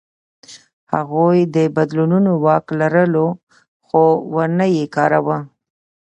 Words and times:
هغوی 0.93 1.39
د 1.55 1.57
بدلونو 1.75 2.31
واک 2.45 2.65
لرلو، 2.79 3.25
خو 3.85 4.01
ونه 4.33 4.65
یې 4.75 4.85
کاراوه. 4.95 5.37